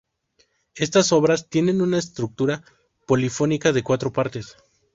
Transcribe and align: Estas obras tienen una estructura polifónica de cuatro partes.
Estas 0.73 1.11
obras 1.11 1.47
tienen 1.47 1.79
una 1.79 1.99
estructura 1.99 2.63
polifónica 3.05 3.71
de 3.71 3.83
cuatro 3.83 4.11
partes. 4.11 4.57